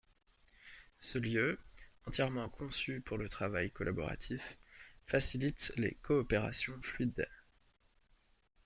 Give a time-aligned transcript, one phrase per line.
[0.97, 1.59] Ce lieu,
[2.07, 4.57] entièrement conçu pour le travail collaboratif,
[5.05, 7.29] facilite les coopérations fluides.